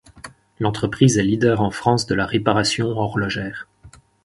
[0.57, 3.67] L’entreprise est leader en France de la réparation horlogère.